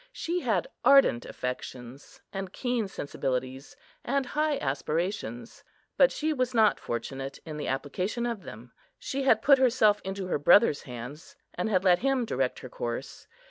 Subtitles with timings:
[0.11, 5.63] She had ardent affections, and keen sensibilities, and high aspirations;
[5.95, 8.71] but she was not fortunate in the application of them.
[8.97, 13.27] She had put herself into her brother's hands, and had let him direct her course.